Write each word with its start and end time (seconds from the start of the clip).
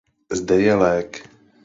Zde 0.37 0.55
je 0.65 0.73
lék. 0.83 1.11